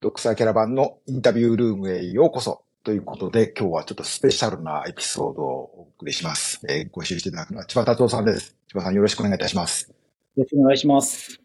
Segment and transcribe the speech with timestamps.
[0.00, 6.60] ドクサーキャラバンのインタビュールームへようこそということで、今日はちょっとスペシャルなエピソードをお送りします。
[6.68, 8.56] えーご一緒していただくのは千葉達夫さんです。
[8.68, 9.88] 千葉さんよろしくお願いいたします。
[9.88, 9.94] よ
[10.36, 11.40] ろしくお願いします。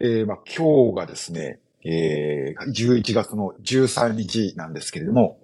[0.00, 5.38] えーまあ、今日がですね、えー11月の13日なんですけれども、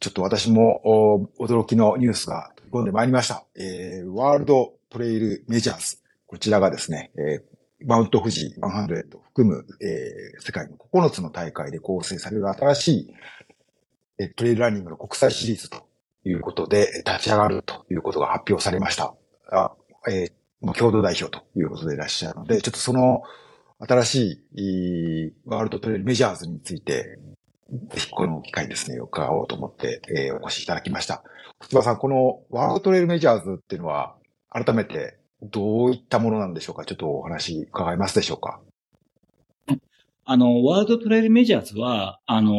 [0.00, 3.44] ちょっと私もお驚きのニュースが込んでまいりました。
[3.54, 5.98] えーワールドトレイルメジャーズ。
[6.26, 7.54] こちらがですね、えー
[7.86, 13.14] マウント富士100を含む、えー世界の9つの大会で構成される新しい、
[14.18, 15.86] えートレイルランニングの国際シリーズと
[16.24, 19.14] いうことで立ち上がるということが発表されました。
[19.52, 19.72] あ
[20.10, 20.32] えー
[20.72, 23.22] 共同代表ということでいらっしゃるので、ちょっとその
[23.80, 27.18] 新しいワールドトレイルメジャーズについて、
[27.90, 31.22] ぜひこの機会にですね、伺おうと思って、えーお越しいただきました。
[31.68, 34.16] 千葉さん、このワールドトレイルメジャーズっていうのは、
[34.50, 36.84] 改めてどういったものなんでしょうか？
[36.84, 38.60] ちょっとお話伺えますでしょうか？
[40.24, 42.52] あの、ワールドトレイルメジャーズは、あの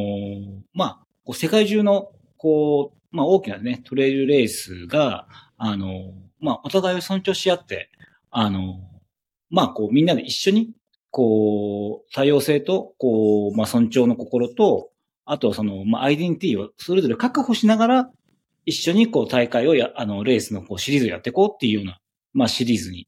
[0.73, 7.89] まあ、世界中の、こう、まあ、大きなね、トレイルレースが、あのまあ、お互いを尊重し合って、
[8.29, 8.81] あの
[9.49, 10.71] まあ、こう、みんなで一緒に、
[11.11, 14.89] こう、多様性と、こう、まあ、尊重の心と、
[15.23, 18.11] あと、その、まあ、アイデンティティをそれぞれ確保しながら、
[18.65, 21.99] 一緒に、こう、大会をや、あの、レースの、こう、シリーズをやっていこうっていうような、
[22.33, 23.07] まあ、シリーズに、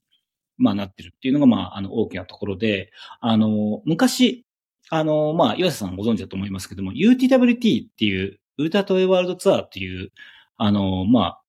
[0.57, 4.45] まあ、なってるっていうのが、まあ、あの、大きなところで、あの、昔、
[4.89, 10.11] あの、まあ、岩瀬さんご存知だと思いますけども、UTWT っていう、ウルトラトレイワールドツアーっていう、
[10.57, 11.41] あの、まあ、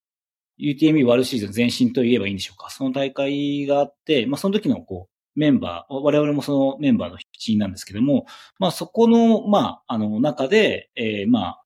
[0.58, 2.70] UTMB ワールドシリーズの前身と言えばいいんでしょうか。
[2.70, 8.26] その大会があって、まあ、その時の、こう、メンバー、我々もそのメンバーの一員なんですけども、
[8.58, 11.64] まあ、そこの、まあ、あの、中で、えーまあ、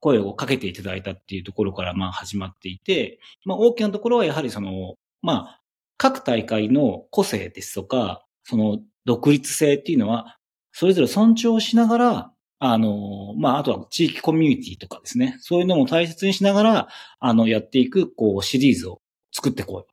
[0.00, 5.60] 声をかけていただいたっていうところから、まあ、始まっていて、まあ、大きなところはやはりその、まあ、
[5.96, 10.38] 各大会の個性ですとか、その独立性っていうのは、
[10.72, 16.88] それぞれ尊重しながら、あの、まあ、あとは地域コミュニティとかですね、そういうのも大切にしながら、
[17.20, 19.00] あの、やっていく、こう、シリーズを
[19.32, 19.86] 作ってこうよ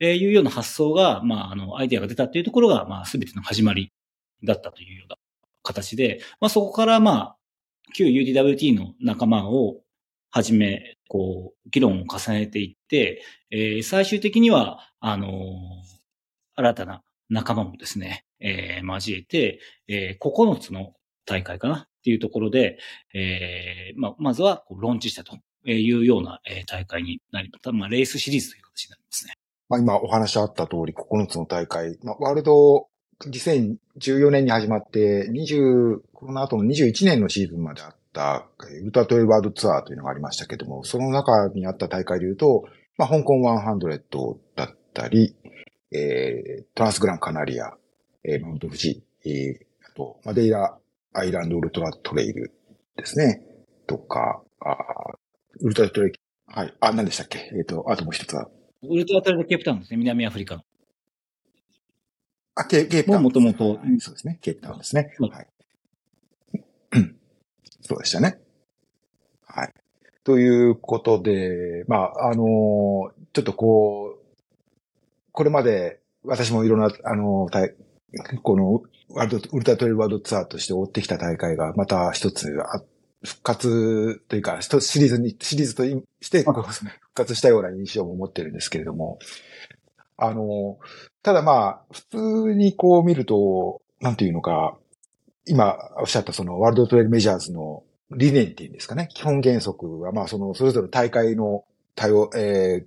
[0.00, 0.06] と。
[0.14, 3.92] いうような発想が、まあ、あの、アイデアが出たっていうところが、まあ、すべての始まり
[4.42, 5.16] だったというような
[5.62, 7.36] 形で、まあ、そこから、まあ、
[7.90, 9.80] 旧 UDWT の仲間を
[10.30, 15.30] はじめ、こう、議論を重ねていって、えー最終的には、あのー
[16.56, 20.92] 新たな仲間もですね、えー交えて、えー9つの
[21.26, 22.78] 大会かなっていうところで、
[23.14, 27.72] えーまあ、まずはこうローンチしたというような、えー大会になります。
[27.72, 29.34] まあ、レースシリーズという形になりますね。
[29.68, 32.88] まあ、今お話あった通り9つの大会、まあ、ワールド
[33.28, 42.64] 2014年に始まって、20、この後の21年のシーズンまであった、えーウルトラトレイルワードツアーというのがありましたけども、その中にあった大会で言うと、
[42.96, 45.36] まあ、香港100だったり、
[45.92, 47.74] えートランスグランカナリア、
[48.24, 49.54] えーマウント富士、えー
[49.90, 50.78] あと、マデイラ
[51.12, 52.52] アイランドウルトラトレイル
[52.96, 53.42] ですね、
[53.86, 54.76] とか、あ
[55.60, 58.48] ウルトラトレイル、はい、あ、何でしたっけえっ、と、あともう一つは、
[58.82, 60.62] ウルトラトレイルケープタウンですね、南アフリカの。
[62.54, 63.22] あ、ケケープタウン。
[63.22, 64.38] もう元々はいそうですね。
[64.42, 65.14] ケープタウンですね。
[65.20, 65.46] うんはい。
[67.82, 68.38] そうでしたね。
[69.46, 69.72] はい。
[70.24, 72.46] ということで、まあ、あのー
[73.32, 74.36] ちょっとこう、
[75.32, 77.74] これまで私もいろんな、あのー大
[78.42, 82.82] このワールド、ウルトラトレイルワールドツアーとして追ってきた大会がまた一つあ
[83.24, 85.84] 復活というか、一つシリーズに、シリーズと
[86.20, 86.54] して復
[87.14, 89.18] 活したような印象も持ってるんですけれども、
[90.20, 90.78] あの、
[91.22, 92.02] ただまあ、普
[92.48, 94.76] 通にこう見ると、なんていうのか、
[95.46, 97.82] 今おっしゃったそのワールドトレイルメジャーズの
[98.12, 99.08] 理念っていうんですかね。
[99.12, 101.64] 基本原則はまあそのそれぞれ大会の
[101.94, 102.84] 多様、え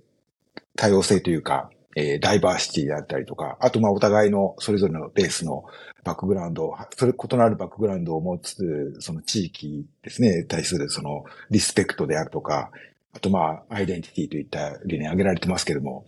[0.76, 5.64] 多様性というか、えーダイバーシティであったりとか、あとまあお互いのそれぞれのレースの
[6.04, 12.70] バックグラウンド、それ異なるバックグラウンドを持つ、その地域ですね、対するそのリスペクトであるとか、
[13.12, 16.04] あとまあアイデンティティといった理念挙げられてますけども、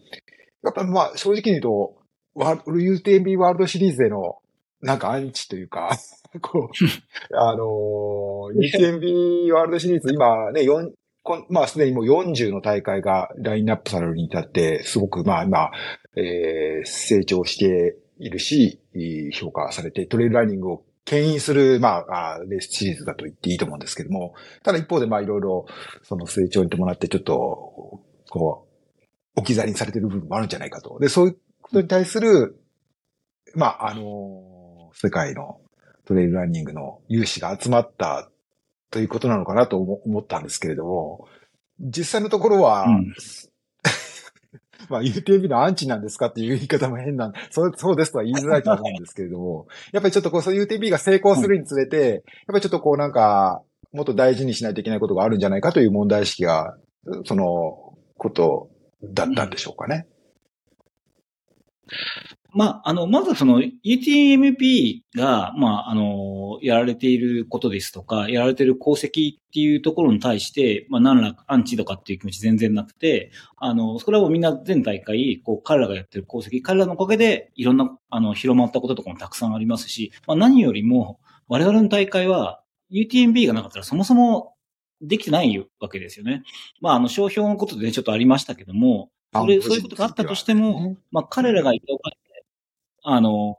[0.66, 1.96] やっぱまあ正直に言うと、
[2.34, 4.38] ワール UTMB ワールドシリーズでの
[4.82, 5.96] なんかアンチというか、
[6.42, 6.70] こう、
[7.36, 10.92] あのー、UTMB ワールドシリーズ今ね、4
[11.22, 15.70] こんまあすでにもう40の大会がラインナップされるに至って、すごくまあ今、
[16.16, 18.80] えー成長しているし、
[19.32, 25.66] 評価されて、トレイルランニングを牽引する、まあ、あレースシリーズだと言っていいと思うんですけども、ただ一方でまあいろいろ、
[26.02, 28.65] その成長に伴ってちょっと、こう、
[29.36, 30.98] 置き去りにされている部分もあるんじゃないかと。
[30.98, 32.58] で、そういうことに対する、
[33.54, 35.60] まあ、あの世界の
[36.06, 38.30] トレイルランニングの有志が集まった
[38.90, 41.28] ということなのかなと思思ったんですけれども、
[41.80, 43.14] 実際のところは、うん
[44.88, 53.62] まあ UTMB のアンチなんですかっていう言い方も変なん、そう、そうですとは言いづらいとは思うんですけれども、やっぱりちょっとこう、そう UTMB が成功するにつれて、やっぱりちょっとこうなんか、
[53.92, 56.76] もっと大事にしないといけないことがあるんじゃないかという問題意識が、
[57.24, 58.70] その、こと
[59.02, 60.06] だったんでしょうかね。
[62.56, 84.55] まあ、あの、まずその UTMP が、まあ、あの、やられていることですとか、やられている功績っていうところに対して、まあ、何らアンチとかっていう気持ち全然なくて、あの、それはもみんな全大会、こう、彼らがやってる功績、彼らのおかげで、いろんな、あの、広まったこととかもたくさんありますし、まあ、何よりも、我々の大会は、UTMB がなかったらそもそも
[85.00, 86.42] できてないわけですよね。
[86.80, 92.44] まあ、あの、商標のことで、ね、ちょっとありましたけども、それ、そういうことがあったとしても、まあ、彼らがいたおかげで、
[93.04, 93.58] あの、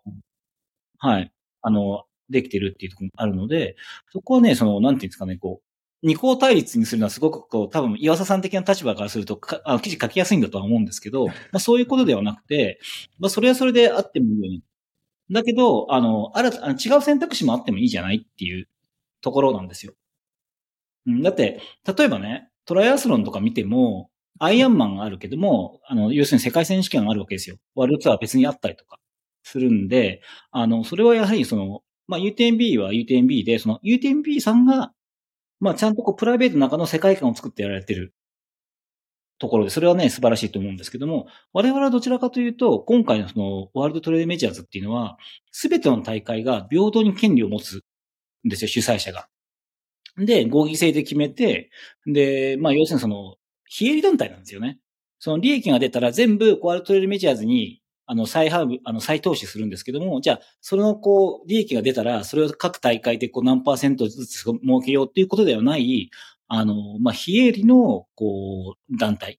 [0.98, 1.32] はい、
[1.62, 3.76] あの、できてるっていうところがあるので、
[4.12, 5.68] そこはね、その、なんていうんですかね、こう、
[6.04, 12.80] 二項対立にするのはすごくこう、多分岩佐さん的な立場からするとあの記事書きやすいんだとは思うんですけど、まあそういうことではなくて、
[13.20, 14.62] まあそれはそれであってもいいよね。
[15.32, 18.68] だけど、あの、新た、違う選択肢もあってもいいじゃないっていう
[19.22, 19.94] ところなんですよ。
[21.08, 21.62] だって、
[21.98, 24.10] 例えばね、トライアスロンとか見ても、
[24.40, 27.58] アイアンマンがあるけども、あの、要するに世界選手権があるわけですよ。
[27.76, 29.00] ワールドツアーは別にあったりとか
[29.44, 30.22] するんで、
[30.52, 34.92] あの、それはやはりその、まあ、UTMB は UTMB で、その UTMB さんが、
[35.60, 38.14] まあ、ちゃんとこう、プライベートの中の世界観を作ってやられてる
[39.40, 45.18] ところで、それはね、素晴らしいと思うんですけども、我々はどちらかというと、今回のその、ワールドトレードメジャーズっていうのは、
[45.52, 47.78] すべての大会が平等に権利を持つ
[48.46, 49.28] んですよ、主催者が。
[50.18, 51.70] で、合議制で決めて、
[52.06, 53.36] で、まあ、要するにその、
[53.70, 54.80] 非営利団体なんですよね。
[55.20, 66.10] その利益が出たら全部、ワールトレールメジャーズに、あの、再ハーブ、あの、再投資するんですけども、じゃあ、その、こう、利益が出たら、それを各大会で、こう、何パーセントずつ儲けようっていうことではない、
[66.48, 69.38] あの、まあ、非営利の、こう、団体っ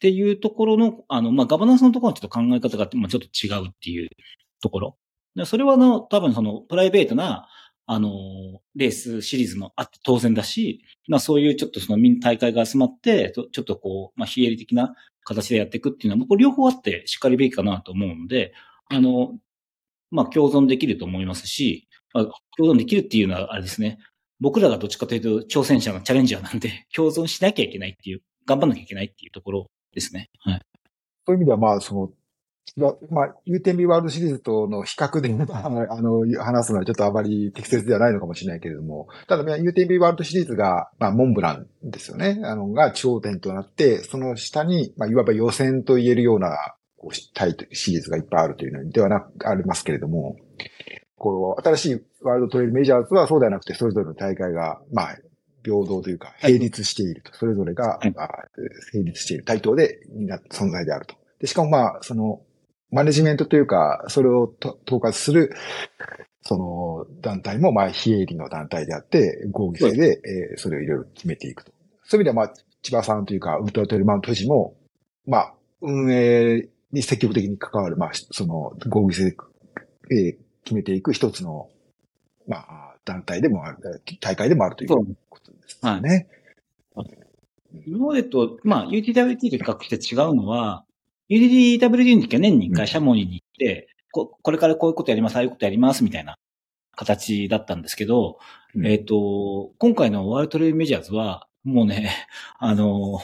[0.00, 4.10] ていうところの、あの、まあ、ガバナンスのところはちょっと考え方が、まあ、ちょっと違うっていう
[4.60, 4.96] ところ。
[5.34, 7.48] でそれは、あの、多分その、プライベートな、
[7.90, 14.94] あの、レースシリーズもあって当然だし、まあそういうちょっとその大会が集まって、ちょっとこう、まあ非営利的な
[15.24, 18.52] 形でやっていくっていうのは、これ両方あってしっかりべきかなと思うので、
[18.90, 19.38] あの、
[20.10, 22.24] まあ共存できると思いますし、まあ
[22.58, 23.98] 共存できるっていうのはあれですね。
[24.38, 30.28] 僕らがどっちかというと挑戦者のチャレンジャーなんで、 共存しなきゃいけないっていう、頑張んなきゃいけないっていうところですね。
[30.40, 30.60] はい。
[31.26, 32.12] そういう意味では、まあ、その、
[32.76, 35.68] まあ、UTMB ワールドシリーズとの比較で、あ
[36.02, 42.40] の、話すのはちょっとあまり適切ではないのかもしれないけれども、ただ、UTMB ワールドシリーズが、まあ、モンブランですよね。
[42.44, 50.36] あの、が頂点となって、その下に、まあ、いわば予選と言えるような、こう、タイトシリーズがいっぱいあるというのではなく、ありますけれども、
[51.16, 55.16] こう、新しいワールドトレイルメジャーズはそうではなくて、それぞれの大会が、まあ、
[55.64, 57.34] 平等というか、並立していると。
[57.34, 58.28] それぞれが、まあ、
[58.92, 60.00] 並立している対等で、
[60.50, 61.16] 存在であると。
[61.40, 62.40] で、しかもまあ、その、
[62.90, 64.52] マネジメントというか、それを
[64.86, 65.50] 統括する、
[66.42, 70.20] その団体も、まあ、非営利の団体であって、合議制で、
[70.52, 71.72] えー、それをいろいろ決めていくと。
[72.04, 74.74] そういう意味では、まあ、千葉さんというか、ウルトラトレマン都市も、
[75.26, 79.36] まあ、運営に積極的に関わる、まあ、その合議制で、
[80.10, 81.68] えー、決めていく一つの、
[82.46, 84.88] まあ、団体でもある、大会でもあるという
[85.28, 86.28] ことですね。
[86.94, 87.08] はい、
[87.86, 90.84] 今までと、まあ、UTWT と比較して違うのは、
[91.30, 96.36] UDDWD の時は年に一回シャモニーに行って、うん、ここれからこういうことやります、ああいうことやります、みたいな
[96.96, 98.38] 形だったんですけど、
[98.74, 102.10] うん、えっ、ー、と、今回のワールドトレイルメジャーズは、もうね、
[102.58, 103.20] あの、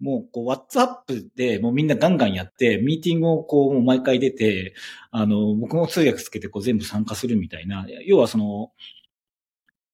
[0.00, 4.74] もう、こう、ワッツアップで、もうみんなガンガンやって、ミーティングをこう、もう毎回出て、
[5.10, 8.72] あの、僕も通訳つけてこう全部参加するみたいな、要はその、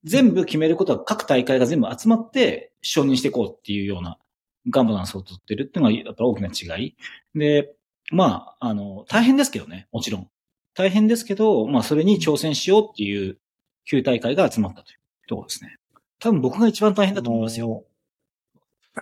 [0.04, 4.18] 全部決めることは各大会が全部集まって承認していこうっていうような
[4.68, 6.96] ガンバナンスを取ってるっていうのがやっぱ大きな違い。
[7.34, 7.72] で、
[8.10, 10.28] まあ、あの、大変ですけどね、もちろん。
[10.74, 13.38] 大変ですけど、まあ、それに挑戦しようっていう
[13.84, 15.76] 旧大会が集まったというところですね。
[16.18, 17.84] 多分僕が一番大変だと思いますよ。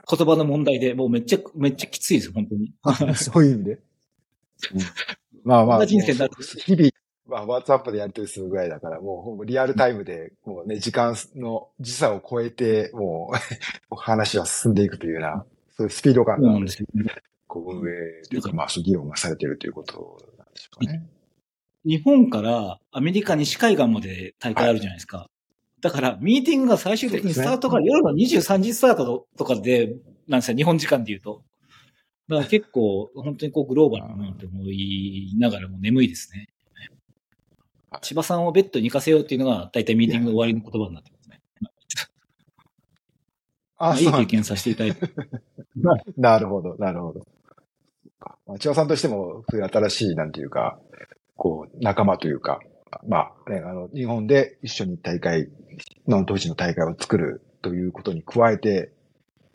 [0.09, 2.73] 言葉の問題で、もうめっちゃ、めっちゃきついです、本当に。
[3.15, 3.73] そういう意味で。
[3.73, 3.81] うん、
[5.45, 6.91] まあまあ、人生だ日々、
[7.27, 13.33] まあ、ワーツアップでやりとりするぐらいだから、もうリアルタイムで、もうね、時間の時差を超えて、も
[13.91, 16.67] う 話は進んでいくというような、そういうスピード感が、ね、
[17.47, 21.07] こう運営というか、まあ、議論がされているということなんでしょうかね。
[21.85, 25.19] 日本からアメリカ西海岸まで大会あるじゃないですか。
[25.19, 25.25] は
[25.79, 29.95] い、だから、ミーティングが最終的にスタートが夜の23時スタートとかで、
[30.27, 31.43] なんですよ、日本時間で言うと。
[32.29, 36.49] だから結構、本当にこうグローバルなものって思いながらも眠いですね。
[38.01, 41.14] 千葉さんをベッドに行かせようっていうのが、大体ミーティング終わりの言葉になってますね。
[43.79, 45.11] あ、いい経験させていただいて。
[46.17, 47.27] なるほど、なるほど。
[48.47, 50.79] まあ、千葉さんとしても、そういう新しい、なんていうか、
[51.37, 52.61] こう、仲間というか、
[53.07, 55.49] まあ、ね、あの、日本で一緒に大会、
[56.07, 58.93] の当時の大会を作るということに加えて、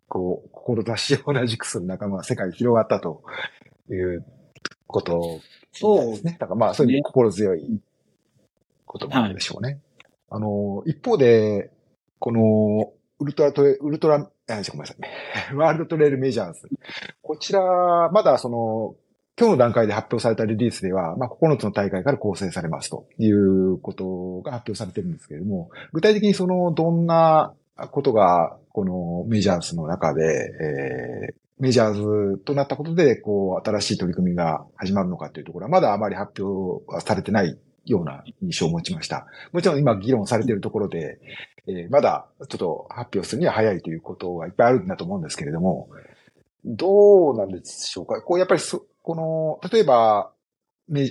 [0.08, 3.22] こう、志を同じくする仲間が世界に広がったと
[3.88, 4.24] いう
[4.86, 5.40] こと
[5.72, 6.36] ですね。
[6.38, 7.80] だからまあ、そういう心強い
[8.84, 9.68] こともあるでしょうね。
[9.68, 9.80] はい、
[10.30, 11.70] あの、一方で、
[12.18, 14.96] この、ウルトラトレ、ウルトラ、あ、ごめんなさい。
[15.54, 16.68] ワールドトレイルメジャーズ。
[17.22, 18.96] こちら、まだその、
[19.38, 27.54] 今日の段階で発表されたリリースでは、まあ、9つの大会から構成されますということが発表されてるんですけれども、具体的にその、どんな
[27.90, 39.26] ことが、このメジャーズの中で、えー、メジャーズとなったことで、こう、新しい取り組みが始まるのかというところは、まだあまり発表はされてないような印象を持ちました。
[39.52, 41.18] もちろん今議論されているところで、
[41.66, 45.88] えー、まだちょっと発表するには早いということはいっぱいあるんだと思うんですけれども、
[46.64, 48.20] どうなんでしょうか？
[48.22, 50.32] こう、やっぱりそ、この、例えば、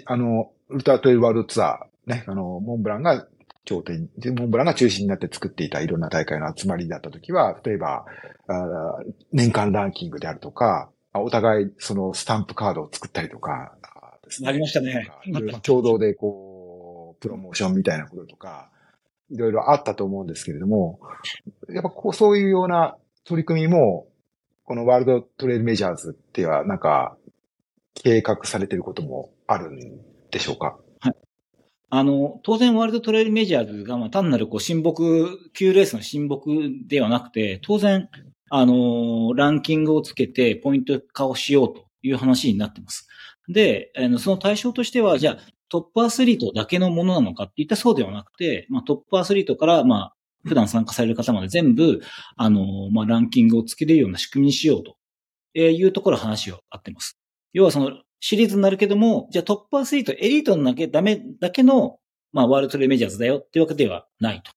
[0.06, 3.27] あの、ウルトラトレイルワールドツアー、ね、あの、モンブランが
[3.65, 8.06] 頂点、モンブランが中心になって作っていたいろんな大会の集まりだったときは、例えば
[8.48, 13.74] あ、年間ランキングであるとか、お互いそのスタンプカードを作ったりとか
[14.24, 14.50] ですね。
[14.50, 15.08] ありましたね。
[15.63, 18.70] 共同でこう、プロモーションみたいなこととか、
[19.32, 21.00] いろいろあったと思うんですけれども、
[21.70, 24.08] やっぱこう、そういうような取り組みも、
[24.64, 27.18] このワールドトレイルメジャーズっては、なんか、
[27.96, 30.00] 計画されていることもあるん
[30.32, 30.78] でしょうか？
[31.00, 31.16] はい。
[31.90, 36.50] あの、当然ワールドトレイルメジャーズが、まあ、単なるこう、親睦、旧レースの親睦
[36.88, 38.10] ではなくて、当然、
[38.50, 43.08] あの、ランキングをつけてポイント化をしようという話になってます。
[43.48, 45.38] で、あのその対象としては、じゃあ、
[45.70, 52.02] トップアスリートだけのものなのかって言ったらそうではなくて、まあ、トップアスリートから、まあ、普段参加される方まで全部、
[52.36, 54.98] あの、まあ、ランキングをつけれるような仕組みにしようと
[55.60, 57.20] いうところ話を合ってます。
[57.54, 62.00] 要はその、シリーズになるけども、じゃあトップアスリート、エリートのだけ、ダメだけの、
[62.32, 64.52] まあ、ワールドトレメジャーズだよっていうわけではないと。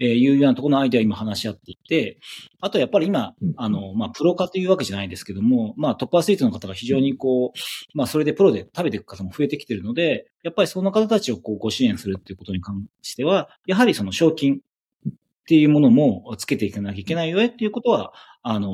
[0.00, 2.18] えいうようなところのアイデアを今話し合っていて、
[2.60, 7.58] あとやっぱり今、あの、まあ、プロ化というわけじゃないですけども、まあ、トップアスリートの方が非常にこう、
[7.96, 15.12] まあ、それでプロで食べていく方も増えてきてるので、やっぱりその方たちをこう、ご支援するっていうことに関しては、やはりその賞金っ
[15.46, 18.72] ていうものもつけていかなきゃいけないよねっていうことは、あの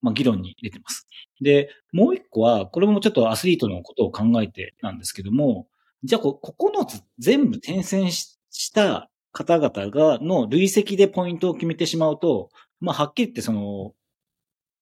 [0.00, 1.06] まあ、議論に出てます。
[1.40, 5.68] で、もう一個は、これもちょっとアスリートのことを考えてなんですけども、
[6.04, 8.38] じゃあこ、9つ全部転戦し
[8.72, 12.50] た方々が、の累積でポイントを決めてしまうと、
[12.80, 13.92] まあ、はっきり言ってその、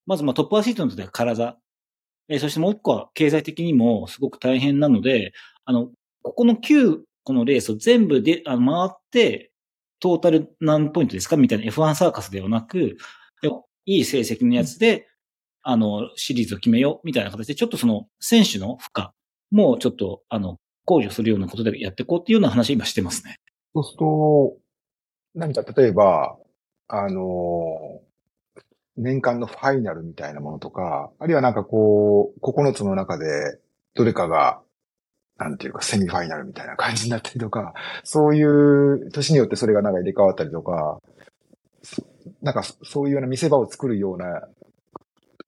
[0.06, 1.58] まずまあトップアスリートのとは体、
[2.28, 5.32] えそしてもう一個は経済的にもすごく大変なので、
[5.64, 5.90] あの、
[6.22, 9.52] ここの9個のレースを全部で、あの回って、
[10.00, 11.36] トータル何ポイントですか？
[11.36, 12.96] みたいな F1 サーカスではなく、
[13.86, 15.08] いい成績のやつで、
[15.62, 19.08] あの、シリーズを決めようみたいな形で、ちょっとその、選手の負荷
[19.50, 23.36] もちょっと、あの、考慮するようなことでやっていこうっていうような話今してますね。
[23.74, 24.56] そうすると、
[25.34, 26.38] 何か例えば、
[26.88, 28.00] あの、
[28.96, 33.58] 年間のファイナルみたいなものとか、あるいはなんかこう、9つの中で、
[33.94, 34.60] どれかが、
[35.36, 37.74] なんていうか、セミファイナルみたいな感じになったりとか、
[38.04, 41.00] そういう、年によってそれがなんか入れ替わったりとか、
[42.42, 44.48] なんかそういうような見せ場を作るような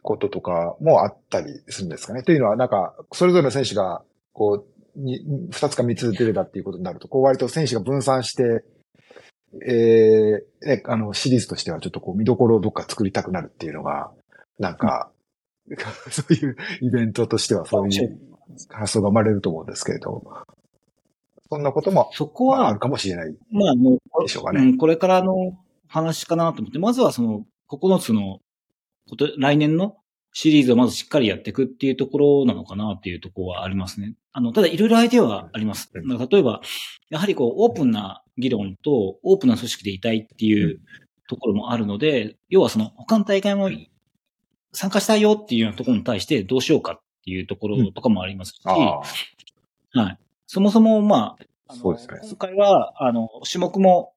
[0.02, 2.22] こととかもあったりするんですかね。
[2.22, 4.02] というのは、なんか、それぞれの選手が、
[4.32, 8.64] こう、に、二つか三つ出れたっていうことになると、こう割と選手が分散して、
[9.66, 14.10] ええー、ね、あの、シリーズとしてはちょっとこう見どころをどっか作りたくなるっていうのが、
[14.58, 15.10] なんか、
[15.68, 15.76] うん、
[16.10, 18.18] そういうイベントとしてはそういう
[18.70, 20.22] 発想が生まれると思うんですけれど、
[21.50, 23.34] そんなことも、そこは、あるかもしれない。
[23.50, 24.60] まあ、もう、でしょうかね。
[24.60, 25.34] うん、これからの
[25.86, 28.40] 話かなと思って、まずはその9つの
[29.08, 29.96] こと、来年の
[30.40, 34.14] シリーズをまずしっかりやっていくっていうところなのかなっていうところはありますね。
[34.32, 35.90] あの、ただいろいろアイデアはあります。
[35.92, 36.60] 例えば、
[37.10, 40.78] やはりこう、オープンな議論とオープンな組織でいたいっていう
[41.28, 43.68] ところもあるので、要はその他の大会も
[44.72, 50.18] 参加したいよっていうようなところに対してどうしようかっていうところとかもありますし、うん、はい。
[50.46, 51.34] そもそもま
[51.66, 52.20] あ、そうですね。
[52.22, 54.12] 今回は、あの、種目も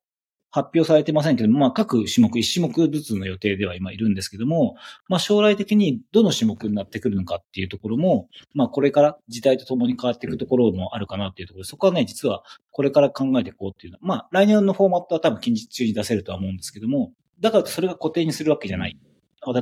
[0.51, 4.75] 発表されてませんけども、まあ、各種目、一種目ずつの予定では今いるんですけども、
[5.07, 18.97] まあ、将来的にどの種目になってくるのかっていうところも、まあ、これから時代とともに変わっていくところもあるかなっていうところで、そこはね、実はこれから考えていこうっていうのは、まあ、来年のフォーマットは多分近日中に出せるとは思うんですけども、だからそれが固定にするわけじゃない。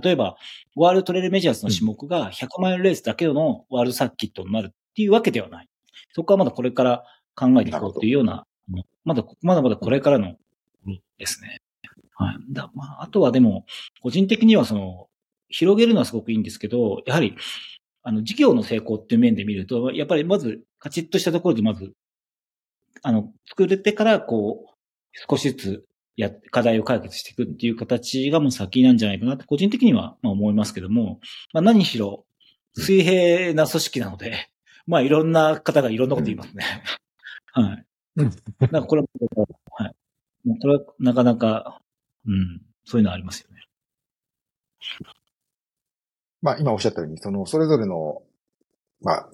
[0.04, 0.36] 例えば、
[0.76, 5.70] ワールドトレイルメジャーズの種目が100マイルレースだけのワールドサーキットになるっていうわけではない。
[6.14, 7.04] そこはまだこれから
[7.36, 8.46] 考えていこうっていうような、
[9.06, 10.36] まだ、まだまだこれからの
[11.18, 11.62] ですね。
[12.16, 12.54] はい。
[12.54, 13.66] だまあ、あとはでも、
[14.02, 15.08] 個人的にはその、
[15.50, 17.36] 広げるのはすごくいいんですけど、やはり、
[18.04, 21.94] あの、事業の成功っていう面で見ると、やっぱりまず、カチッとしたところでまず、
[23.02, 25.86] あの、作れてから、こう、少しずつ
[26.20, 31.20] や、課題を解決していくっていう形がもう先なんじゃないかなって、個人的にはまあ思いますけども、
[31.54, 32.26] まあ何しろ、
[32.76, 34.50] 水平な組織なので、
[34.86, 36.84] まあいろんな方がいろんなこと言いますね。
[37.54, 37.86] はい。
[38.16, 39.08] なんかこれは、
[39.78, 39.96] はい。
[40.62, 41.82] これはなかなか、
[42.26, 43.64] うん、そういうのありますよね。
[46.42, 48.22] まあ今おっしゃったように、その、それぞれの、
[49.02, 49.30] まあ、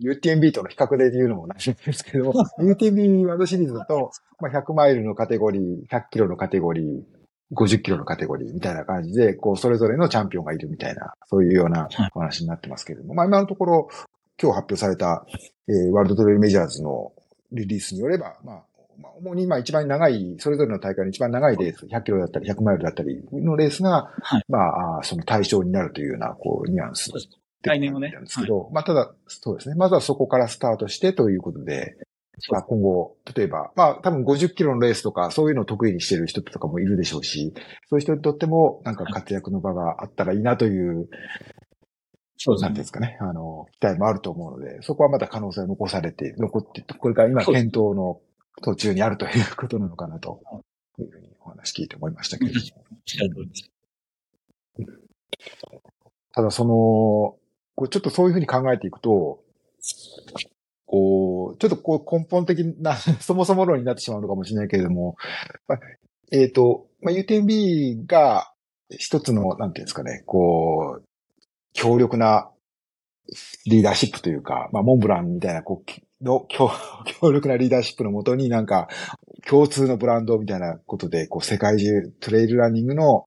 [0.00, 7.02] UTMB との比較で言うのもないんですけど、 UTMB ワードシリーズだと、まあ、100マイルのカテゴリー、100キロのカテゴリー、
[7.54, 13.88] 50キロのカテゴリーみたいな感じで、こう、それぞれのチャンピオンがいるみたいな、そういうようなお話になってますけれども、まあ今のところ、
[14.40, 15.26] 今日発表された、
[15.68, 17.12] えー、ワールドトレイルメジャーズの
[17.50, 18.62] リリースによれば、まあ、
[18.98, 27.10] まあ、主に今一番長い、それぞれの大会の一番長いレース、100キロだったり100マイルだったりのレースが、はい、まあ、その対象になるというような、こう、ニュアンス
[27.62, 28.10] 来年はね。
[28.12, 29.74] なんですけど、はい、まあ、ただ、そうですね。
[29.76, 31.96] まずはそこからスタートしてということで、
[32.50, 37.52] まあ、今後、例えば、まあ、多分50キロのレースとか、そういうのを得意にしてる人とかもいるでしょうし、
[37.88, 41.08] そういう人にとっても、なんか活躍の場があったらいいなという、
[42.36, 42.68] そうですね。
[42.68, 43.18] なんですかね。
[43.20, 48.20] あの、期待もあると思うので、そこはまだ可能性を残されて、残って、これから今検討の
[48.62, 50.40] 途中にあるということなのかなと、
[50.98, 51.02] い。
[51.02, 52.84] うふうにお話聞いて思いましたけれども。
[56.32, 56.70] ただその、
[57.74, 59.42] こうちょっとそういうふうに考えていくと、
[60.86, 65.16] こう、ちょっとこう根本的な、 そもそも論になってしまうのかもしれないけれども、
[65.66, 65.80] まあ、
[66.32, 68.52] えっ、ー、と、まあ、UTMB が
[68.90, 71.04] 一つの、なんていうんですかね、こう、
[71.72, 72.50] 強力な
[73.66, 76.70] リーダーシップというか、まあ、モンブランみたいな、こう、の強
[77.20, 78.88] 強力なリーダーシップのもとになんか、
[79.46, 83.26] 共通のブランドみたいなことで、こう、世界中トレイルランニングの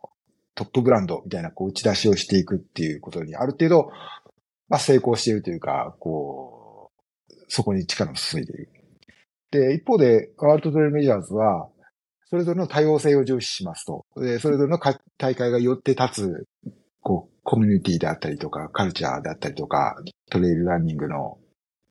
[0.56, 3.92] トップブランドみたいな、こう、打ち出しをしていくっていうことに、ある程度、
[4.68, 6.92] まあ、成功しているというか、こ
[7.30, 8.70] う、そこに力を注いでいる。
[9.52, 11.70] で、一方で、ワールドトレイルメジャーズは、
[12.30, 14.06] それぞれの多様性を重視しますと。
[14.16, 14.80] で、それぞれの
[15.18, 19.96] 大会がよって立つ、こう、コミュニティであったりとか、カルチャーであったりとか、
[20.30, 21.38] トレイルランニングの、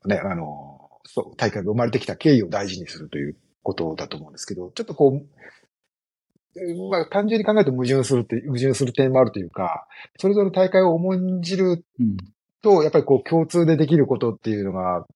[0.07, 9.87] ね、あの、そう、大会が生まれてきた経緯を大事にするということだと思うんですけど、ちょっとこう、まあ、単純に考えると矛盾するって、矛盾する点もあるというか、
[10.19, 11.85] それぞれ大会を重んじる
[12.63, 15.07] と、やっぱりこう共通でできることっていうのが、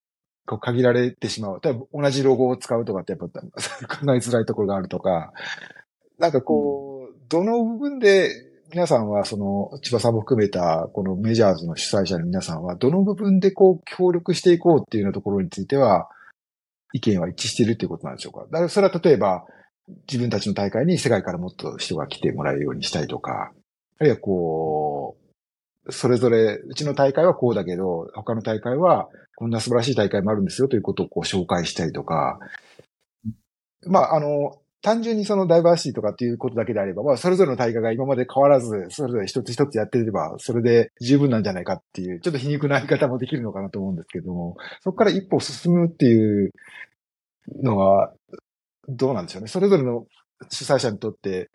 [0.47, 1.61] こう限られてしまう。
[1.63, 5.33] 例えば同じロゴを使うとかってやっぱ考えづらいところがあるとか、
[6.19, 8.31] なんかこう、どの部分で
[8.75, 16.09] 皆さんはその、千葉さんも含めたこのメジャーズの主催者の皆さんは、どの部分でこう協力していこうっていうようなところについては、
[16.93, 18.41] 意見は一致しているっていうことなんでしょうか？
[18.47, 19.45] だからそれは例えば、
[20.11, 23.53] 自分たちの大会に世界からもっと人が来てもらえるようにしたいとか、
[24.01, 25.17] あるいはこ
[25.87, 32.41] う、それぞれ、うちの大会はこうだけど、他の大会はこんな素晴らしい大会もあるんですよということをこう紹介したりとか、
[33.87, 46.53] まあ、あの、単純にそのダイバーシティとかっていうことだけであれば、まあ、それぞれの大会が今まで変わらず、それぞれ一つ一つやってれば、それで十分なんじゃないかっていう、ちょっと皮肉な言い方もできるのかなと思うんですけども、そこから一歩進むっていう
[47.63, 48.13] のは、
[48.87, 49.49] どうなんでしょうね？
[49.49, 50.07] それぞれの
[50.51, 51.51] 主催者にとって、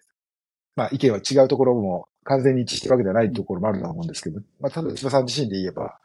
[0.75, 5.99] まあ、意見は違うところも完全に一致してるわけではないところもあると思うんですけど、まあ、ただ、千葉さん自身で言えば、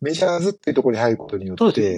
[0.00, 1.96] メジャーズっていうところに入ることによって、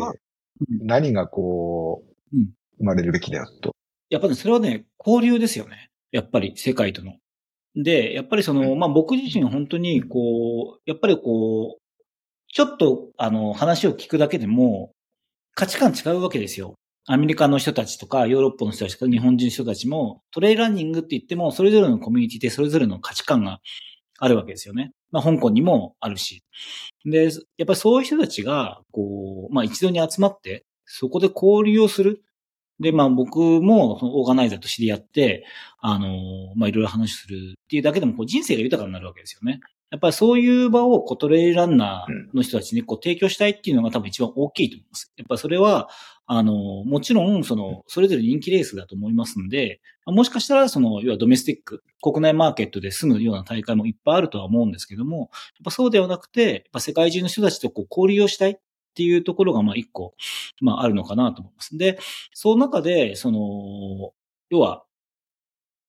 [0.82, 2.02] 何がこ
[2.34, 2.36] う、
[2.78, 3.74] 生まれるべきだよと。
[4.10, 5.90] やっぱり、ね、それはね、交流ですよね。
[6.10, 7.16] やっぱり、世界との。
[7.74, 11.82] で、やっぱりその、まあ、僕自身本当に、こう、やっぱりこう、
[12.52, 14.92] ちょっと、あの、話を聞くだけでも、
[15.54, 16.74] 価値観違うわけですよ。
[17.06, 23.60] アメリカの人たちとか、ヨーロッパの人たちとか、日本人の人たちも、トレイランニングって言っても、それぞれのコミュニティでそれぞれの価値観が
[24.18, 24.92] あるわけですよね。
[25.10, 26.42] まあ、香港にもあるし。
[27.04, 32.22] で、やっぱりそういう人たちが、こう、まあ一度に集まって、そこで交流をする。
[32.80, 35.44] で、まあ僕も、そのオーガナイザーと知り合って、
[35.80, 39.60] あの、まあいろいろ話するっていうだけでも、こう人生が豊かになるわけですよね。
[39.90, 45.12] やっぱりそういう場をこうトレイランナーの人たちにこう提供したいっていうのが多分一番大きいと思います。
[45.16, 45.88] やっぱそれは、
[46.26, 46.52] あの、
[46.84, 55.28] もちろん、その、それぞれ人気レースだと思いますんで、もしかしたら、その、要はドメスティック、国内マーケットで済むような大会もいっぱいあるとは思うんですけども、やっ
[55.64, 58.58] ぱそうではなくて、やっぱ世界中の人たちとこう交流をしたい
[58.98, 60.16] っていうところが、まあ一個、
[60.60, 61.78] まああるのかなと思います。
[61.78, 62.00] で、
[62.34, 64.12] その中で、その、
[64.50, 64.82] 要は、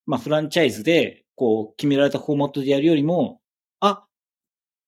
[0.06, 3.40] まあフランチャイズで、こう、決められたフォーマットでやるよりも、
[3.80, 4.04] あ、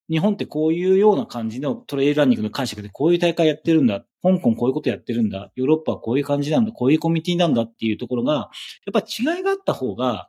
[0.09, 4.05] 日本ってこういうような感じのトレイルランニングの解釈でこういう大会やってるんだ。
[4.23, 5.51] 香港こういうことやってるんだ。
[5.57, 6.71] ヨーロッパはこういう感じなんだ。
[6.71, 8.51] こういうコミュニティなんだっていうところが、
[8.87, 10.29] やっぱ違いがあった方が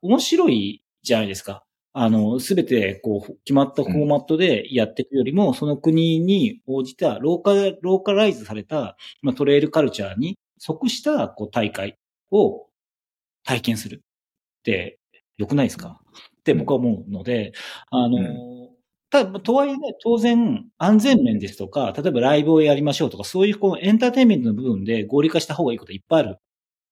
[0.00, 1.64] 面白いじゃないですか。
[1.96, 11.96] あの、すべて、こう、決まったフォーマットでやっていくよりも、うん、その国に応じた、ローカル、ローカライズされた、まあ、トレイルカルチャーに即した、こう、大会
[12.32, 12.66] を
[13.44, 14.02] 体験する。
[14.60, 14.98] って、
[15.38, 16.00] 良くないですか？
[16.40, 17.52] って僕は思うので、
[17.90, 18.70] あの、うん。
[19.10, 26.38] ただ、とはいえね、当然、安全面ですとか、例えばライブをやりましょうとか、そういうこのエンターテインメントの部分で合理化した方がいいこといっぱいある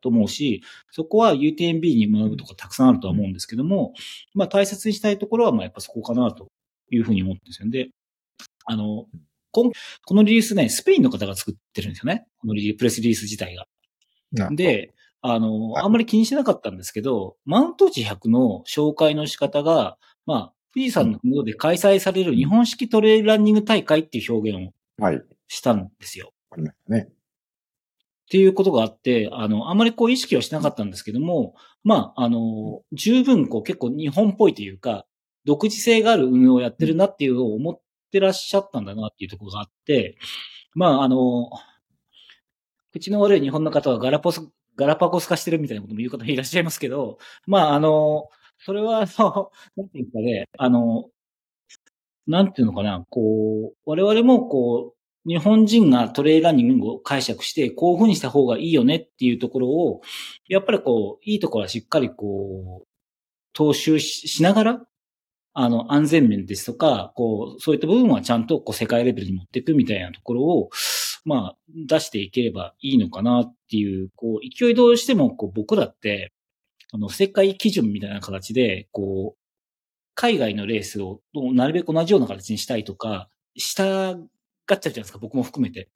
[0.02, 3.94] と思うし、そこは UTMB に学ぶとかたくさんあるとは思うんですけども、
[4.34, 6.48] まあ大切にしたいところは、まあやっぱそこかなと
[6.90, 7.70] いうふうに思ってるんですよ。
[7.70, 7.90] で、
[8.66, 9.06] あの、
[9.52, 9.70] こ
[10.10, 12.26] のリリースね、スペインの方が作ってるんですよね。
[12.38, 13.66] このリリープレスリリース自体が。
[14.54, 26.32] で、あの、あんまり気にしなかったんですけど、マウント値100の紹介の仕方が、まあ、富士山の麓で開催される日本式トレイルランニング大会っていう表現をしたんですよ。
[26.50, 26.62] はい。
[26.88, 27.08] ね。
[28.32, 35.04] っていうことがあって、あの、あまりこう意識はしなかったんですけども、まあ、あの、十分こう結構日本っぽいというか、
[35.44, 40.16] 独自性がある運用をやってるなっていうのを思ってらっしゃったんだなっていうところがあって、
[40.74, 41.50] まあ、あの、
[42.92, 44.40] 口の悪い日本の方はガラポス、
[44.76, 48.30] ガラパゴス化してるみたいなことも言う方いらっしゃいますけど、まあ、あの、
[48.64, 51.10] それは、あの、なんていうかね、あの、
[52.26, 60.00] なんていうのかな、こう、我々もこう、日本人がトレイランニングを解釈して、こういう風にした方がいいよねっていうところを、
[60.48, 62.86] やっぱりこう、いいところはしっかりこう、
[63.56, 64.82] 踏襲しながら、
[65.54, 70.70] あの、安全面ですとか、こう、そういった部分はちゃんとこう、世界レベルに持っていくみたいなところを、
[71.24, 76.32] まあ、出していければいいのかなっていう、こう、勢いどうしても、こう、僕だって、
[76.92, 79.38] あの、世界基準みたいな形で、こう、
[80.14, 84.16] 海外のレースをなるべく同じような形にしたいとか、した
[84.66, 85.90] がっちゃうじゃないですか、僕も含めて。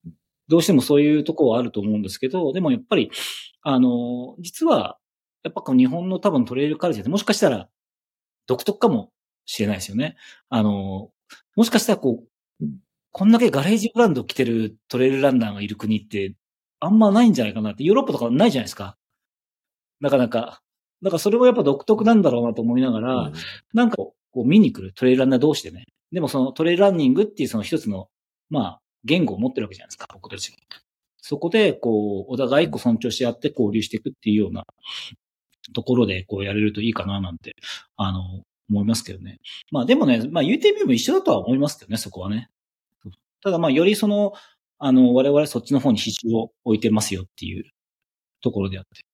[0.48, 3.11] どうしてもそういうところはあると思うんですけど、でもやっぱり、
[3.62, 4.98] あの、実は、
[5.42, 7.68] やっぱ日本の多分トレイルカルチャーってもしかしたら
[8.46, 9.12] 独特かも
[9.44, 10.16] しれないですよね。
[10.48, 11.11] あの、
[11.55, 12.24] もしかしたらこ
[12.61, 12.66] う、
[13.12, 16.35] こんだけガレージブランド着てるトレイルランナーがいる国って
[16.81, 18.96] あんまないんじゃないかなって、ヨーロッパとかないじゃないですか。
[20.00, 20.62] なかなか。
[21.02, 23.33] だからそれもやっぱ独特なんだろうなと思いながら、うん、
[23.72, 25.85] なんかこう見に来るトレイルランナー同士でね。
[26.12, 28.09] でもそのトレイルランニングっていうその一つの、
[28.50, 30.59] まあ、言語を持ってるわけじゃないですか、僕たちが。
[31.18, 34.64] そこで、こう、お互いこう尊重し合って交流していくっていうような
[35.74, 37.56] ところで、こうやれるといいかななんて、
[37.96, 39.38] あの、思いますけどね。
[39.70, 42.48] まあでもね、まあ UTB も一緒だとは思いますけどね、そこはね。
[43.42, 44.32] ただまあよりその、
[44.78, 47.64] あの、我々そっちの方に比重を置いてますよっていう
[48.42, 49.04] ところであって。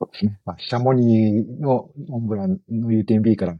[0.00, 0.40] そうですね。
[0.44, 3.58] まあ、シャモニーのモンブランの UTMB から、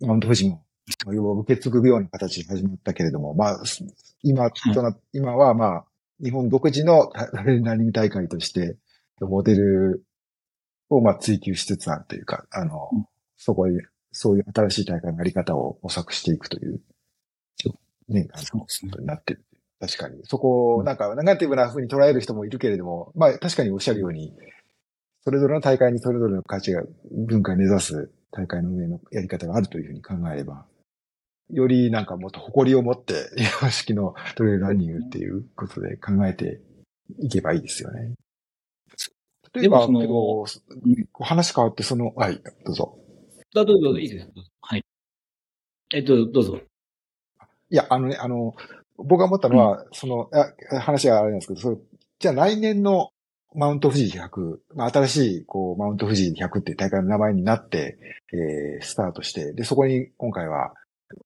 [0.00, 0.65] マウント富士も、
[1.12, 3.62] 要は受け継ぐような形に始まったけれども、まあ、
[4.22, 4.50] 今、
[5.12, 5.84] 今はまあ、
[6.22, 8.76] 日本独自のランニング大会として、
[9.20, 10.04] モデル
[10.88, 13.72] をまあ追求しつつあるというか、あの、うん、そこへ、
[14.12, 16.80] そういう新しい大会のあり方を模索していくという、
[18.08, 19.44] ね、あの、ことになってる。
[19.80, 20.20] 確かに。
[20.24, 24.32] そこを、なんか、ネガティブな風に捉える人もいるけれども、まあ、確かにおっしゃるように、
[25.22, 30.64] それぞれの大会にそれぞれの価値が、文化を目指す大会の上のやり方があるというふうに考えれば、
[31.50, 36.60] よりなんかもっと誇りを持って、日本式のトレイルランニングっていうことで考えて
[37.20, 38.14] いけばいいですよね。
[39.54, 40.44] 例えば、けど、
[41.20, 42.98] 話変わって、その、はい、どうぞ。
[43.54, 44.28] どうぞ、どうぞ、いいです
[44.60, 44.84] はい。
[45.94, 46.60] え、どうぞ、どうぞ。
[47.70, 48.54] いや、あのね、あの、
[48.96, 50.30] 僕が思ったのは、うん、その、
[50.80, 51.80] 話があれなんですけど、そ
[52.18, 53.10] じゃあ来年の
[53.54, 57.98] マウント富士100、まあ、新しい、こう、マウント富士100っていう大会の名前になって、
[58.32, 60.74] えー、スタートして、で、そこに今回は、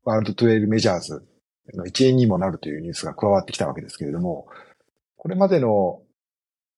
[0.04, 1.24] ワールドトレイルメジャーズ
[1.74, 4.46] の一員にもなるというニュースが加わってきたわけですけれども、
[5.16, 6.00] これまでの、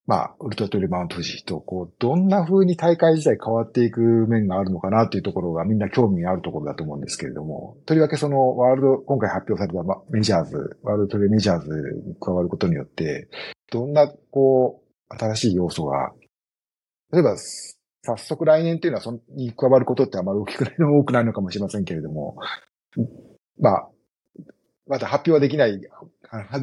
[0.04, 11.68] まあ、ウルトラトレイルマウント富士と、こう、どんな風に大会自体変わっていく面があるのかなというところがみんな興味あるところだと思うんですけれども、とりわけそのワールド、今回発表されたメジャーズ、ワールドトレイルメジャーズ
[12.04, 13.28] に加わることによって、
[13.70, 16.12] どんな、こう、新しい要素が、
[17.12, 17.36] 例えば、
[18.04, 22.36] 早速来年っていうのはそに加わることってあまり大きくないの多くないのかもしれませんけれども、
[23.60, 23.88] まあ、
[24.86, 25.78] まだ発表はできない、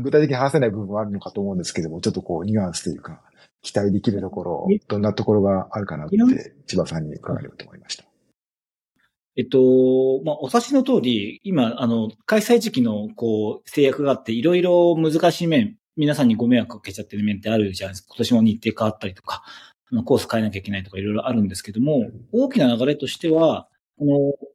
[0.01, 3.21] 具体的に話せない部分はあるのかと思うんですけれども、ちょっとこう、ニュアンスというか、
[3.61, 6.17] 期待できるところ、どんなところがあるかなって、
[6.67, 8.05] 千葉さんに伺えればと思いました。
[9.35, 18.07] えっと、まあ、お察しの通り、今、あの、開催時期の、こう、制約があって、いろいろ難しい面、皆さんにご迷惑かけちゃってる面ってあるじゃないですか。
[18.09, 19.43] 今年も日程変わったりとか、
[20.05, 24.49] コース変えなきゃいけないとかいろいろあるんですけども、大きな流れとしては、この、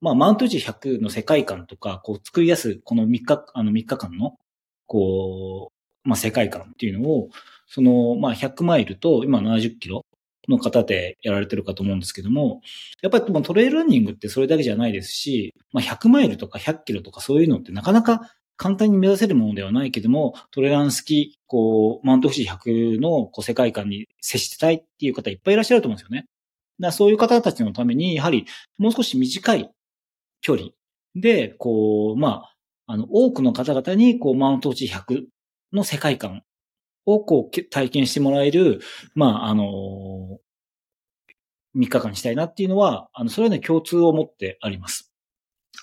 [0.00, 4.38] まあ、マウント G100 の世界観とか、こう、作り出す、この3日、あの3日間の、
[4.86, 5.72] こ
[6.04, 7.28] う、まあ、世界観っていうのを、
[7.66, 10.06] その、まあ、100マイルと、今70キロ
[10.48, 12.62] の方でやられてるかと思うんですけども、
[13.02, 26.26] やっぱりトレイルランニングってそれだけじゃないですし、まあ、100マイルとか100キロとかそういうのってなかなか簡単に目指せるものではないけども、トレラン好き、こう、マウント富士100のこう世界観に接してたいっていう方いっぱいいらっしゃると思うんですよね。
[26.78, 28.46] だそういう方たちのために、やはり
[28.78, 29.70] もう少し短い
[30.40, 30.70] 距離
[31.14, 35.26] で、こう、まあ、あの、多くの方々に、こう、マウント富士100
[35.72, 36.42] の世界観
[37.06, 38.80] をこう体験してもらえる、
[39.14, 40.38] まあ、あの
[41.74, 45.12] 3日間にしたいなっていうのは、あの、それはね、共通を持ってあります。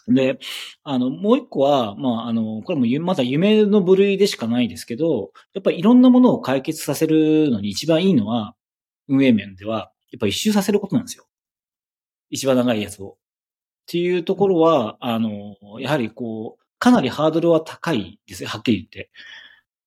[0.08, 0.39] で、
[0.84, 8.56] あの、もう一個は、まあ、あの、これもまだ夢の部類でしかないですけど、やっぱりいろんなものを解決させるのに一番いいのは、
[9.08, 11.26] 運営面では、やっぱ一周させることなんですよ。
[12.30, 13.17] 一番長いやつを。
[13.88, 19.10] っていうところは、あの、やはりこう、かなりハードルは高いですよ、はっきり言って。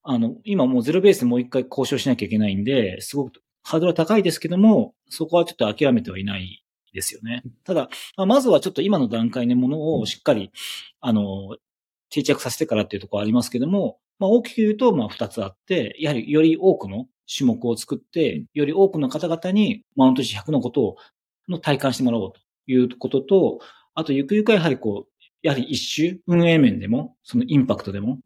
[0.02, 7.42] あの、今もうゼロベースでもう一回交渉しなきゃいけないんで、すごくハードルは高いですけども、そこはちょっと諦めてはいないですよね。
[7.64, 10.50] ただ、まずはちょっと今の段階のものをしっかり、
[11.00, 11.56] あの、
[12.08, 20.96] 定着させてからっていうところありますけども、まあ、大きく言うと、まあ、二つあって、やはりより多くの種目を作って、より多くの方々にマウント値100のことを、
[21.48, 23.60] の体感してもらおうということと、
[23.94, 28.20] あと、ゆくゆくはやはりこう、やはり一周、運営面でも、そのインパクトでも、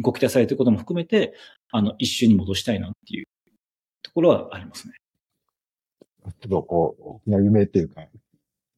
[0.00, 1.34] ご期待されていることも含めて、
[1.70, 3.26] あの、一周に戻したいなっていう
[4.02, 4.94] ところはありますね。
[6.24, 8.06] ちょっとこう、大きな夢っていうか、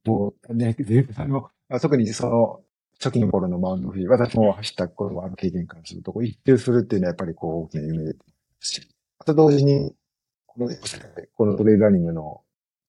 [0.05, 1.51] もうね、ゼフさんの、
[1.81, 2.61] 特にその、
[3.03, 8.15] 初期の頃のマウンドフィー、私も走った頃は経験からすると、こう一周するっていうのはやっぱりこう大きな夢で
[8.61, 9.95] すし、あと同時に、
[10.47, 10.69] この、
[11.37, 12.43] このトレイルランニングの、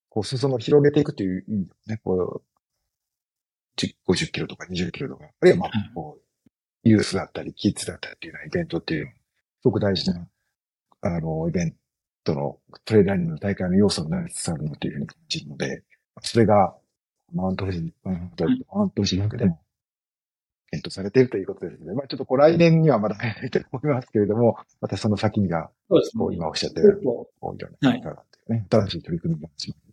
[0.09, 2.50] こう、裾野を広げていくという意味でね、こう、
[4.07, 6.21] 50キロとか20キロとか、あるいはまあ、こう、
[6.83, 9.11] ユースだったり、キッズだったりっていうようなイベントっていう、す
[9.63, 10.27] ごく大事な、
[11.01, 11.75] あの、イベン
[12.23, 15.83] トのトレーラーニングの大会の要素になりつつあるのというふうに感じるので、
[16.21, 16.75] それが、
[17.33, 18.45] マウント富士、マウント
[18.95, 19.61] 富士100でも
[20.71, 29.91] 検討されているということですので、まあちょっとこう来年にはまだ早いと思いますけれども、またその先にが、そうですね、今おっしゃったように、こういろんな方がね、新しい取り組みが始まる。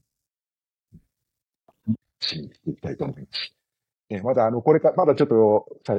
[2.20, 3.58] しにしていきたいと思います。
[4.11, 5.37] ね、まだあの、これか、まだちょっと、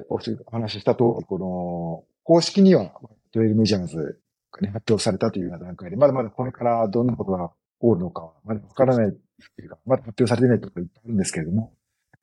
[0.10, 0.20] お
[0.52, 2.92] 話しした通り、この、公式には、
[3.32, 4.20] トレイルメジャーズ
[4.52, 11.74] がね、発表されたというような段階で、まだまだこれからどんなことが起こるのかは、まだわからないっていうか、まだ発表されてないところいっぱいあるんですけれども、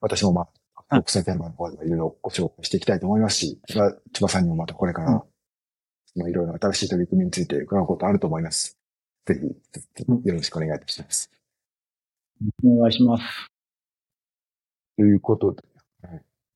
[0.01, 0.49] 私もま
[0.89, 5.11] あ、国際テーマの方ではいろいろご紹介していきたいと思いますし、千葉さんにもまたこれから、
[6.17, 8.79] まあいろいろ新しい取り組みについて伺うことあると思います。
[9.27, 11.31] ぜひ、よろしくお願いいたします。
[12.65, 13.25] お願いします。
[14.97, 15.63] ということで、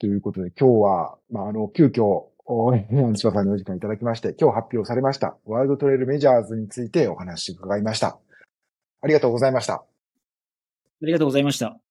[0.00, 8.18] ということで、今日は、まあ、あの、急遽、千葉さんにお時間いただきまして、今日発表されました、ワールドトレイルメジャーズについてお話伺いました。
[9.02, 9.74] ありがとうございました。
[9.74, 9.84] あ
[11.02, 11.89] りがとうございました。